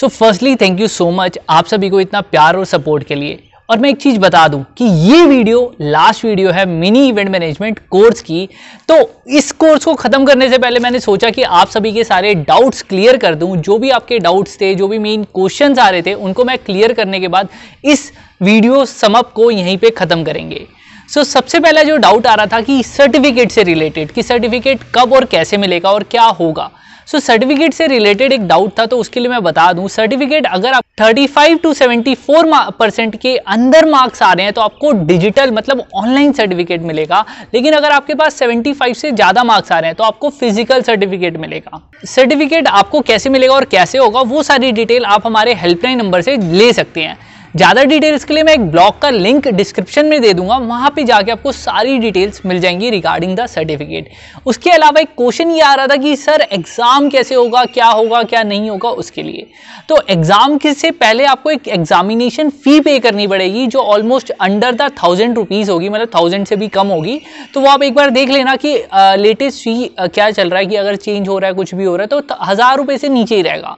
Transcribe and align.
So 0.00 0.08
firstly 0.08 0.54
thank 0.56 0.78
you 0.80 0.86
so 0.88 1.10
much 1.10 1.38
आप 1.50 1.66
सभी 1.66 1.88
को 1.90 2.00
इतना 2.00 2.20
प्यार 2.22 2.56
और 2.56 2.64
सपोर्ट 2.64 3.04
के 3.04 3.14
लिए। 3.14 3.38
और 3.68 3.78
मैं 3.78 3.88
एक 3.90 3.96
चीज़ 3.96 4.18
बता 4.18 4.46
दूँ 4.48 4.62
कि 4.78 4.84
ये 4.84 5.24
वीडियो 5.26 5.60
लास्ट 5.80 6.24
वीडियो 6.24 6.50
है 6.50 6.64
मिनी 6.66 7.06
इवेंट 7.08 7.28
मैनेजमेंट 7.30 7.78
कोर्स 7.90 8.22
की। 8.22 8.48
तो 8.88 8.96
इस 9.28 9.50
कोर्स 9.54 9.84
को 9.84 9.94
ख़त्म 9.94 10.24
करने 10.24 10.48
से 10.48 10.58
पहले 10.58 10.80
मैंने 10.80 11.00
सोचा 11.00 11.30
कि 11.30 11.42
आप 11.42 11.68
सभी 11.68 11.92
के 11.92 12.04
सारे 12.04 12.34
डाउट्स 12.34 12.82
क्लियर 12.82 13.16
कर 13.16 13.34
दूँ। 13.34 13.56
जो 13.58 13.78
भी 13.78 13.90
आपके 13.90 14.18
डाउट्स 14.18 14.60
थे 14.60 14.74
जो 14.74 14.88
भी 14.88 14.98
मेन 14.98 15.24
क्वेश्चंस 15.34 15.78
आ 15.78 15.88
रहे 15.88 16.02
थे 16.02 16.14
उनको 16.14 16.44
मैं 16.44 16.58
क्लियर 16.58 16.92
करने 16.92 17.20
के 17.20 17.28
बाद 17.28 17.48
इस 17.84 18.10
वीडियो 18.42 18.84
समअप 18.86 19.32
को 19.32 19.50
यहीं 19.50 19.78
पे 19.78 19.90
ख़त्म 19.92 20.24
करेंगे। 20.24 20.66
सो 21.08 21.20
so, 21.20 21.26
सबसे 21.26 21.60
पहला 21.60 21.82
जो 21.82 21.96
डाउट 21.98 22.26
आ 22.26 22.34
रहा 22.34 22.46
था 22.46 22.60
कि 22.62 22.82
सर्टिफिकेट 22.86 23.50
से 23.50 23.62
रिलेटेड 23.64 24.12
कि 24.12 24.22
सर्टिफिकेट 24.22 24.92
कब 24.94 25.12
और 25.12 25.24
कैसे 25.26 25.56
मिलेगा 25.58 25.92
और 25.92 26.02
क्या 26.02 26.24
होगा। 26.24 26.70
सो 27.10 27.18
so, 27.18 27.24
सर्टिफिकेट 27.24 27.72
से 27.74 27.86
रिलेटेड 27.86 28.32
एक 28.32 28.46
डाउट 28.48 28.78
था 28.78 28.84
तो 28.86 28.96
उसके 28.98 29.20
लिए 29.20 29.28
मैं 29.28 29.42
बता 29.42 29.72
दूँ 29.72 29.88
सर्टिफिकेट 29.88 30.46
अगर 30.46 30.72
आप 30.72 30.84
35 31.00 31.62
टू 31.62 31.72
74 31.74 32.70
परसेंट 32.78 33.16
के 33.20 33.36
अंदर 33.36 33.88
मार्क्स 33.90 34.22
आ 34.22 34.32
रहे 34.32 34.44
हैं 34.44 34.52
तो 34.54 34.60
आपको 34.60 34.92
डिजिटल 35.06 35.50
मतलब 35.50 35.82
ऑनलाइन 35.94 36.32
सर्टिफिकेट 36.32 36.82
मिलेगा। 36.82 37.24
लेकिन 37.54 37.74
अगर 37.74 37.90
आपके 37.90 38.14
पास 38.14 38.38
75 38.38 38.94
से 38.94 39.10
ज़्यादा 39.12 39.44
मार्क्स 39.44 39.72
आ 39.72 39.78
रहे 39.78 39.88
हैं 39.88 39.96
तो 39.96 40.04
आपको 40.04 40.30
फ़िज़िकल 40.30 40.82
सर्टिफिकेट 40.82 41.36
मिलेगा। 41.36 41.80
सर्टिफिकेट 42.06 42.68
आपको 42.68 43.00
कैसे 43.00 43.30
मिलेगा 43.30 43.54
और 43.54 43.64
कैसे 43.66 43.98
होगा 43.98 44.20
वो 44.22 44.42
सारी 44.42 44.72
डिटेल 44.72 45.04
आप 45.06 45.26
हमारे 45.26 45.54
हेल्पलाइन 45.54 45.98
नंबर 45.98 46.22
से 46.22 46.36
ले 46.52 46.72
सकते 46.72 47.00
हैं। 47.00 47.18
ज़्यादा 47.54 47.82
डिटेल्स 47.84 48.24
के 48.24 48.34
लिए 48.34 48.42
मैं 48.42 48.52
एक 48.52 48.70
ब्लॉग 48.70 49.00
का 49.02 49.08
लिंक 49.10 49.46
डिस्क्रिप्शन 49.48 50.06
में 50.06 50.20
दे 50.22 50.32
दूँगा, 50.34 50.56
वहाँ 50.56 50.90
पे 50.96 51.04
जाके 51.04 51.30
आपको 51.32 51.52
सारी 51.52 51.96
डिटेल्स 51.98 52.40
मिल 52.46 52.60
जाएँगी 52.60 52.90
रिगार्डिंग 52.90 53.36
द 53.36 53.46
सर्टिफिकेट 53.46 54.10
उसके 54.46 54.70
अलावा 54.70 55.00
एक 55.00 55.08
क्वेश्चन 55.16 55.50
ये 55.50 55.60
आ 55.60 55.72
रहा 55.74 55.86
था 55.86 55.96
कि, 55.96 56.14
सर 56.16 56.40
एग्ज़ाम 56.42 57.08
कैसे 57.10 57.34
होगा, 57.34 57.64
क्या 57.66 57.86
होगा, 57.86 58.22
क्या 58.24 58.42
नहीं 58.42 58.70
होगा 58.70 58.90
उसके 58.90 59.22
लिए? 59.22 59.46
तो 59.88 60.00
एग्ज़ाम 60.10 60.58
से 60.58 60.90
पहले 60.92 61.24
आपको 61.24 61.50
एक 61.50 61.68
एग्जामिनेशन 61.68 62.50
फ़ी 62.50 62.80
पे 62.80 62.98
करनी 63.00 63.26
पड़ेगी, 63.26 63.66
जो 63.66 63.80
almost 63.80 64.30
under 64.32 64.74
the 64.74 64.90
thousand 65.02 65.36
rupees 65.36 65.70
होगी 65.70 65.88
मतलब 65.88 66.10
थाउज़ेंड 66.14 66.46
से 66.46 66.56
भी 66.56 66.68
कम 66.70 66.86
होगी। 66.88 67.20
तो 67.54 67.60
वो 67.60 67.68
आप 67.68 67.82
एक 67.82 67.94
बार 67.94 68.10
देख 68.10 68.30
लेना 68.30 68.56
कि 68.56 68.76
लेटेस्ट 68.94 69.64
फ़ी 69.64 69.90
क्या 69.98 70.30
चल 70.30 70.50
रहा 70.50 70.60
है 70.60 70.66
कि 70.66 70.76
अगर 70.76 70.96
चेंज 70.98 71.28
हो 71.28 71.38
रहा 71.38 71.48
है, 71.48 71.54
कुछ 71.54 71.74
भी 71.74 71.84
हो 71.84 71.96
रहा 71.96 72.14
है 72.14 72.20
तो 72.20 72.36
हज़ार 72.42 72.76
रुपये 72.76 72.98
से 72.98 73.08
नीचे 73.08 73.36
ही 73.36 73.42
रहेगा। 73.42 73.76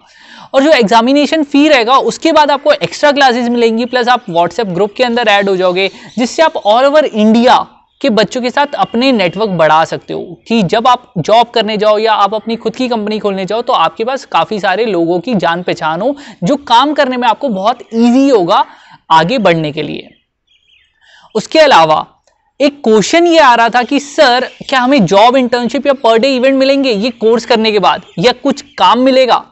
और 0.55 0.63
जो 0.63 0.71
एग्जामिनेशन 0.71 1.45
फ़ी 1.45 1.69
रहेगा, 1.69 1.97
उसके 1.97 2.33
बाद 2.33 2.51
आपको 2.51 2.73
एक्स्ट्रा 2.73 3.13
क्लासेस 3.13 3.49
मिलेंगी 3.49 3.85
प्लस 3.85 4.09
आप 4.09 4.25
व्हाट्सएप 4.31 4.67
ग्रुप 4.67 4.95
के 4.97 5.05
अंदर 5.05 5.29
ऐड 5.29 5.49
हो 5.49 5.57
जाओगे, 5.57 5.91
जिससे 6.19 6.43
आप 6.43 6.57
ऑल 6.57 6.85
ओवर 6.85 7.05
इंडिया 7.05 7.67
के 8.01 8.11
बच्चों 8.11 8.41
के 8.43 8.51
साथ 8.51 8.67
अपने 8.75 9.13
नेटवर्क 9.13 9.51
बढ़ा 9.51 9.85
सकते 9.85 10.15
हो। 10.15 10.41
कि 10.49 10.63
जब 10.63 10.89
आप 10.89 11.13
जॉब 11.19 11.51
करने 11.51 11.77
जाओ 11.77 11.99
या 11.99 12.13
आप 12.13 12.35
अपनी 12.35 12.57
खुद 12.57 12.77
की 12.77 12.89
कंपनी 12.89 13.19
खोलने 13.19 13.45
जाओ 13.45 13.63
तो 13.63 13.73
आपके 13.73 14.05
पास 14.05 14.25
काफ़ी 14.25 14.61
सारे 14.61 14.85
लोगों 14.85 15.21
की 15.21 15.35
जान 15.35 15.63
पहचान 15.63 16.01
हो, 16.01 16.17
जो 16.45 16.57
काम 16.57 16.93
करने 16.93 17.17
में 17.17 17.29
आपको 17.29 17.49
बहुत 17.49 17.79
ईजी 17.95 18.29
होगा 18.29 18.65
आगे 19.11 19.39
बढ़ने 19.39 19.73
के 19.73 19.83
लिए। 19.83 20.09
उसके 21.35 21.59
अलावा, 21.59 22.07
एक 22.61 22.85
क्वेश्चन 22.85 23.27
ये 23.27 23.39
आ 23.39 23.55
रहा 23.55 23.69
था 23.69 23.83
कि, 23.83 24.01
सर, 24.01 24.49
क्या 24.69 24.81
हमें 24.81 25.07
जॉब 25.07 25.37
इंटर्नशिप 25.37 25.87
या 25.87 25.93
पर 25.93 26.19
डे 26.19 26.37
इवेंट 26.37 26.55
मिलेंगे? 26.55 26.91
ये 26.91 27.11
कोर्स 27.11 27.45
करने 27.45 27.73
के 27.73 27.79
बाद, 27.79 28.03
या 28.19 28.33
कुछ 28.33 28.63
काम 28.63 28.99
मिलेगा? 28.99 29.45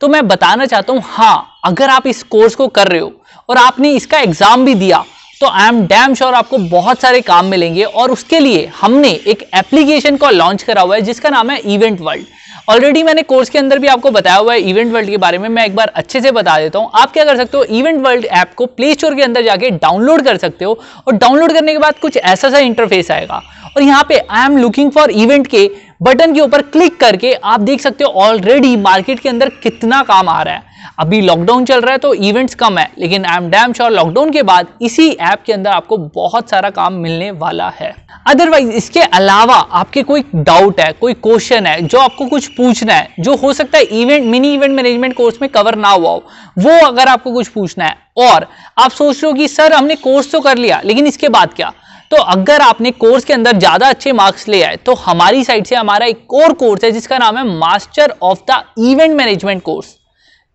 तो 0.00 0.08
मैं 0.08 0.26
बताना 0.28 0.66
चाहता 0.66 0.92
हूँ 0.92 1.02
हाँ 1.04 1.60
अगर 1.64 1.90
आप 1.90 2.06
इस 2.06 2.22
कोर्स 2.24 2.54
को 2.54 2.68
कर 2.68 2.88
रहे 2.88 3.00
हो 3.00 3.12
और 3.48 3.56
आपने 3.56 3.90
इसका 3.92 4.18
एग्ज़ाम 4.18 4.64
भी 4.64 4.74
दिया 4.74 5.04
तो 5.40 5.46
आई 5.48 5.68
एम 5.68 5.80
डैम 5.86 6.14
श्योर 6.14 6.34
आपको 6.34 6.58
बहुत 6.68 7.00
सारे 7.00 7.20
काम 7.22 7.46
मिलेंगे 7.46 7.84
और 7.84 8.10
उसके 8.10 8.38
लिए 8.40 8.66
हमने 8.80 9.08
एक 9.08 9.42
एप्लीकेशन 9.54 10.16
को 10.16 10.30
लॉन्च 10.30 10.62
करा 10.62 10.82
हुआ 10.82 10.94
है, 10.94 11.00
जिसका 11.02 11.30
नाम 11.30 11.50
है 11.50 11.58
इवेंट 11.74 12.00
वर्ल्ड 12.00 12.26
ऑलरेडी 12.68 13.02
मैंने 13.02 13.22
कोर्स 13.22 13.48
के 13.50 13.58
अंदर 13.58 13.78
भी 13.78 13.86
आपको 13.88 14.10
बताया 14.10 14.36
हुआ 14.36 14.52
है 14.52 14.60
इवेंट 14.60 14.92
वर्ल्ड 14.92 15.10
के 15.10 15.16
बारे 15.16 15.38
में, 15.38 15.48
मैं 15.48 15.64
एक 15.66 15.74
बार 15.76 15.88
अच्छे 15.88 16.20
से 16.20 16.30
बता 16.32 16.58
देता 16.58 16.78
हूँ। 16.78 16.90
आप 16.94 17.12
क्या 17.12 17.24
कर 17.24 17.36
सकते 17.36 17.56
हो 17.56 17.64
इवेंट 17.64 18.00
वर्ल्ड 18.06 18.24
ऐप 18.24 18.54
को 18.56 18.66
प्ले 18.66 18.92
स्टोर 18.94 19.14
के 19.14 19.22
अंदर 19.22 19.42
जाके 19.44 19.70
डाउनलोड 19.72 20.22
कर 20.24 20.36
सकते 20.36 20.64
हो 20.64 20.78
और 21.06 21.14
डाउनलोड 21.14 21.52
करने 21.52 21.72
के 21.72 21.78
बाद 21.78 21.98
कुछ 21.98 22.16
ऐसा 22.16 22.50
सा 22.50 22.58
इंटरफेस 22.60 23.10
आएगा। 23.10 23.42
और 23.76 23.82
यहाँ 23.82 24.04
पे 24.08 24.18
I 24.20 24.44
am 24.44 24.56
looking 24.58 24.90
for 24.92 25.10
event 25.12 25.46
के 25.46 25.70
बटन 26.04 26.32
के 26.34 26.40
ऊपर 26.40 26.62
क्लिक 26.62 26.98
करके 27.00 27.32
आप 27.34 27.60
देख 27.60 27.80
सकते 27.80 28.04
हो 28.04 28.10
ऑलरेडी 28.22 28.76
मार्केट 28.76 29.20
के 29.20 29.28
अंदर 29.28 29.48
कितना 29.62 30.02
काम 30.02 30.28
आ 30.28 30.42
रहा 30.42 30.54
है। 30.54 30.72
अभी 30.98 31.20
लॉकडाउन 31.20 31.64
चल 31.64 31.80
रहा 31.80 31.92
है 31.92 31.98
तो 31.98 32.12
इवेंट्स 32.14 32.54
कम 32.54 32.78
है, 32.78 32.88
लेकिन 32.98 33.24
I 33.24 33.36
am 33.36 33.48
damn 33.50 33.72
sure 33.72 33.90
lockdown 33.90 34.30
के 34.30 34.42
बाद 34.42 34.66
इसी 34.82 35.08
ऐप 35.10 35.42
के 35.46 35.52
अंदर 35.52 35.70
आपको 35.70 35.96
बहुत 35.96 36.50
सारा 36.50 36.70
काम 36.70 36.94
मिलने 36.94 37.30
वाला 37.32 37.68
है। 37.76 37.94
अदरवाइज़ 38.26 38.70
इसके 38.72 39.00
अलावा 39.00 39.54
आपके 39.54 40.02
कोई 40.02 40.24
डाउट 40.34 40.80
है, 40.80 40.92
कोई 40.92 41.14
क्वेश्चन 41.14 41.66
है, 41.66 41.80
जो 41.82 41.98
आपको 41.98 42.26
कुछ 42.26 42.46
पूछना 42.48 42.94
है, 42.94 43.08
जो 43.20 43.36
हो 43.36 43.52
सकता 43.52 43.78
है 43.78 43.84
event 43.84 44.26
mini 44.26 44.54
event 44.54 44.76
management 44.76 45.16
course 45.16 45.42
में 45.42 45.50
कवर 45.50 45.76
ना 45.76 45.88
हुआ 45.88 46.10
हो, 46.10 46.24
वो 46.58 46.86
अगर 46.86 47.08
आपको 47.08 47.32
कुछ 47.32 47.48
पूछना 47.48 47.84
है 47.84 48.02
और 48.16 48.46
आप 48.78 48.90
सोच 48.90 49.14
रहे 49.14 49.26
हो 49.26 49.32
कि, 49.32 49.48
सर, 49.48 49.72
हमने 49.72 49.94
कोर्स 49.96 50.30
तो 50.32 50.40
कर 50.40 50.58
लिया, 50.58 50.80
लेकिन 50.84 51.06
इसके 51.06 51.28
बाद 51.28 51.54
क्या? 51.54 51.72
तो 52.10 52.16
अगर 52.16 52.60
आपने 52.60 52.90
कोर्स 52.92 53.24
के 53.24 53.32
अंदर 53.32 53.56
ज़्यादा 53.58 53.88
अच्छे 53.88 54.12
मार्क्स 54.12 54.46
ले 54.48 54.62
आए 54.62 54.76
तो 54.76 54.94
हमारी 54.96 55.44
साइड 55.44 55.66
से 55.66 55.74
हमारा 55.76 56.06
एक 56.06 56.34
और 56.34 56.52
कोर्स 56.54 56.84
है, 56.84 56.90
जिसका 56.92 57.18
नाम 57.18 57.38
है 57.38 57.44
master 57.50 58.14
of 58.22 58.40
the 58.50 58.62
event 58.80 59.14
management 59.14 59.62
course. 59.62 59.94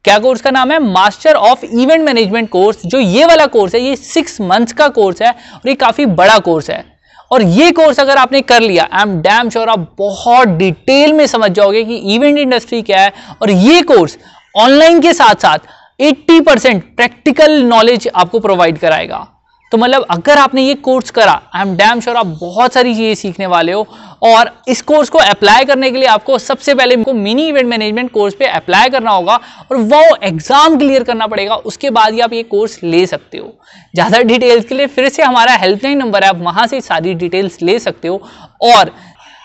क्या 0.06 0.18
कोर्स 0.20 0.42
का 0.42 0.52
नाम 0.52 0.72
है? 0.72 0.80
Master 0.81 1.36
of 1.36 1.66
event 1.66 2.03
management 2.03 2.50
course. 2.50 2.86
जो 2.86 3.00
ये 3.00 3.25
वाला 3.25 3.46
कोर्स 3.47 3.76
है, 3.76 3.81
ये 3.81 3.96
सिक्स 3.96 4.40
मंथ्स 4.41 4.74
का 4.74 4.88
कोर्स 4.90 5.22
है 5.22 5.31
और 5.31 5.68
ये 5.68 5.74
काफ़ी 5.76 6.06
बड़ा 6.06 6.38
कोर्स 6.40 6.70
है। 6.70 6.84
और 7.31 7.44
ये 7.44 7.72
कोर्स 7.72 8.00
अगर 8.00 8.18
आपने 8.18 8.41
कर 8.44 8.62
लिया, 8.62 8.88
आई 8.91 9.02
एम 9.02 9.20
डैम 9.22 9.50
श्योर 9.50 9.70
आप 9.70 9.80
बहुत 9.97 10.47
डिटेल 10.50 11.14
में 11.14 11.26
समझ 11.28 11.52
जाओगे 11.52 11.84
कि 11.84 11.96
इवेंट 12.16 12.38
इंडस्ट्री 12.38 12.81
क्या 12.81 13.02
है। 13.02 13.12
और 13.41 13.52
ये 13.52 13.81
कोर्स 13.84 14.18
ऑनलाइन 14.56 15.02
के 15.02 15.14
साथ 15.14 15.41
साथ 15.41 15.68
80 16.00 16.40
परसेंट 16.42 16.84
प्रैक्टिकल 16.96 17.62
नॉलेज 17.66 18.08
आपको 18.16 18.40
प्रोवाइड 18.40 18.78
कराएगा। 18.80 19.28
तो 19.72 19.78
मतलब 19.78 20.06
अगर 20.12 20.38
आपने 20.38 20.62
ये 20.64 20.74
कोर्स 20.76 21.10
करा, 21.12 21.32
आई 21.56 21.62
एम 21.62 21.76
डैम 21.78 22.00
श्योर 22.00 22.16
आप 22.18 22.28
बहुत 22.40 22.74
सारी 22.74 22.94
चीज़ें 22.96 23.16
सीखने 23.16 23.48
वाले 23.48 23.72
हो 23.72 23.88
और 24.24 24.50
इस 24.68 24.82
कोर्स 24.82 25.09
को 25.09 25.18
अप्लाई 25.20 25.66
करने 25.66 25.90
के 25.92 25.98
लिए 25.98 26.08
आपको 26.08 26.38
सबसे 26.40 26.74
पहले 26.76 26.96
मिनी 26.98 27.48
इवेंट 27.48 27.68
मैनेजमेंट 27.68 28.12
कोर्स 28.12 28.36
पे 28.36 28.46
अप्लाई 28.48 28.90
करना 28.90 29.12
होगा 29.12 29.36
और 29.72 29.78
वो 29.78 30.02
एग्ज़ाम 30.24 30.78
क्लियर 30.78 31.04
करना 31.04 31.28
पड़ेगा। 31.28 31.56
उसके 31.56 31.90
बाद 31.90 32.14
ही 32.14 32.20
आप 32.20 32.34
ये 32.34 32.44
कोर्स 32.46 32.80
ले 32.84 33.06
सकते 33.08 33.38
हो। 33.38 33.54
ज़्यादा 33.94 34.22
डिटेल्स 34.24 34.66
के 34.66 34.76
लिए 34.76 34.88
फिर 34.88 35.09
से 35.09 35.24
हमारा 35.24 35.54
हेल्पलाइन 35.56 35.98
नंबर 35.98 36.24
है, 36.24 36.30
आप 36.30 36.40
वहाँ 36.40 36.68
से 36.68 36.82
सारी 36.82 37.14
डिटेल्स 37.16 37.62
ले 37.62 37.80
सकते 37.80 38.08
हो। 38.08 38.22
और 38.64 38.92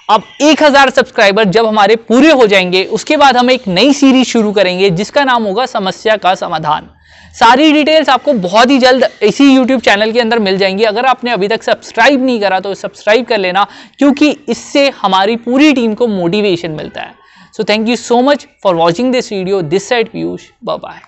अब 0.09 0.23
1000 0.43 0.91
सब्सक्राइबर 0.91 1.45
जब 1.47 1.67
हमारे 1.67 1.95
पूरे 1.99 2.31
हो 2.31 2.47
जाएँगे, 2.47 2.83
उसके 2.85 3.17
बाद 3.17 3.37
हम 3.37 3.51
एक 3.51 3.69
नई 3.69 3.93
सीरीज़ 3.93 4.29
शुरू 4.29 4.53
करेंगे, 4.53 4.91
जिसका 4.91 5.25
नाम 5.25 5.45
होगा 5.45 5.65
समस्या 5.67 6.17
का 6.17 6.35
समाधान। 6.35 6.89
सारी 7.35 7.71
डिटेल्स 7.73 8.09
आपको 8.09 8.33
बहुत 8.33 8.71
ही 8.71 8.79
जल्द 8.79 9.09
इसी 9.23 9.45
यूट्यूब 9.45 9.81
चैनल 9.81 10.13
के 10.13 10.21
अंदर 10.21 10.39
मिल 10.39 10.59
जाएँगी। 10.59 10.85
अगर 10.85 11.07
आपने 11.07 11.31
अभी 11.31 11.49
तक 11.49 11.63
सब्सक्राइब 11.63 12.25
नहीं 12.25 12.41
करा 12.41 12.61
तो 12.61 12.75
सब्सक्राइब 12.75 13.27
कर 13.27 13.39
लेना, 13.39 13.67
क्योंकि 13.99 14.31
इससे 14.49 14.89
हमारी 15.03 15.37
पूरी 15.39 15.73
टीम 15.73 15.95
को 15.95 16.07
मोटिवेशन 16.07 16.71
मिलता 16.73 17.01
है। 17.01 17.15
So 17.57 17.65
thank 17.65 17.89
you 17.89 17.97
so 17.97 18.21
much 18.23 18.47
for 18.63 18.75
watching 18.75 19.13
this 19.13 19.33
video 19.33 19.63
this 19.63 19.89
side 19.89 20.09
Piyush 20.09 20.49
bye 20.65 21.01